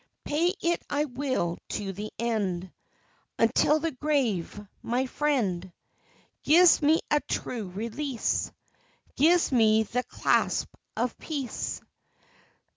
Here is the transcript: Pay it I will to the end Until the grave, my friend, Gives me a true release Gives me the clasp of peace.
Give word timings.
Pay 0.25 0.55
it 0.63 0.81
I 0.89 1.05
will 1.05 1.59
to 1.73 1.93
the 1.93 2.11
end 2.17 2.71
Until 3.37 3.79
the 3.79 3.91
grave, 3.91 4.59
my 4.81 5.05
friend, 5.05 5.71
Gives 6.41 6.81
me 6.81 7.01
a 7.11 7.19
true 7.19 7.69
release 7.69 8.51
Gives 9.15 9.51
me 9.51 9.83
the 9.83 10.01
clasp 10.01 10.73
of 10.97 11.15
peace. 11.19 11.81